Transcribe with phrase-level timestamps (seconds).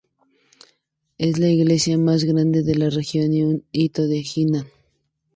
[1.19, 4.65] Es la iglesia más grande de la región y un hito de Jinan.